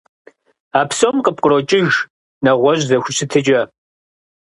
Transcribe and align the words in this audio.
А 0.79 0.81
псом 0.89 1.15
къыпкърокӀыж 1.25 1.93
нэгъуэщӀ 2.43 2.85
зэхущытыкӀэ. 2.89 3.61